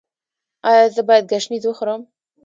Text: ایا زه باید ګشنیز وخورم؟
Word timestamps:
ایا 0.69 0.85
زه 0.95 1.01
باید 1.07 1.29
ګشنیز 1.31 1.63
وخورم؟ 1.67 2.01